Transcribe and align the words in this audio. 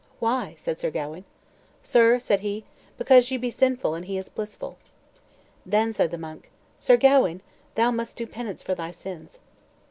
"Why?" 0.17 0.55
said 0.57 0.79
Sir 0.79 0.89
Gawain. 0.89 1.25
"Sir," 1.83 2.17
said 2.17 2.39
he, 2.39 2.63
"because 2.97 3.29
ye 3.29 3.37
be 3.37 3.51
sinful, 3.51 3.93
and 3.93 4.05
he 4.05 4.17
is 4.17 4.29
blissful." 4.29 4.79
Then 5.63 5.93
said 5.93 6.09
the 6.09 6.17
monk, 6.17 6.49
"Sir 6.75 6.97
Gawain, 6.97 7.41
thou 7.75 7.91
must 7.91 8.15
do 8.15 8.25
penance 8.25 8.63
for 8.63 8.73
thy 8.73 8.89
sins." 8.89 9.37